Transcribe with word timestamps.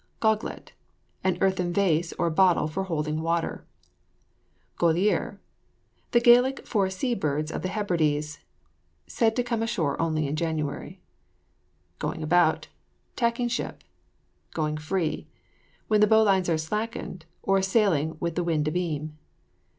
GOGLET. 0.19 0.71
An 1.23 1.37
earthen 1.41 1.71
vase 1.71 2.11
or 2.13 2.31
bottle 2.31 2.67
for 2.67 2.85
holding 2.85 3.21
water. 3.21 3.67
GOILLEAR. 4.77 5.39
The 6.09 6.19
Gaelic 6.19 6.65
for 6.65 6.87
a 6.87 6.89
sea 6.89 7.13
bird 7.13 7.51
of 7.51 7.61
the 7.61 7.67
Hebrides, 7.67 8.39
said 9.05 9.35
to 9.35 9.43
come 9.43 9.61
ashore 9.61 10.01
only 10.01 10.25
in 10.27 10.35
January. 10.35 10.99
GOING 11.99 12.23
ABOUT. 12.23 12.67
Tacking 13.15 13.47
ship. 13.49 13.83
GOING 14.55 14.77
FREE. 14.77 15.27
When 15.87 16.01
the 16.01 16.07
bowlines 16.07 16.49
are 16.51 16.57
slackened, 16.57 17.25
or 17.43 17.61
sailing 17.61 18.17
with 18.19 18.33
the 18.33 18.43
wind 18.43 18.67
abeam. 18.67 19.19